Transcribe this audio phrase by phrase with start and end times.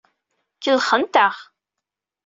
[0.63, 1.35] Kellxent-aɣ.